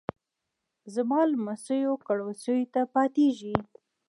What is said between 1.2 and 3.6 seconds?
لمسیو کړوسیو ته پاتیږي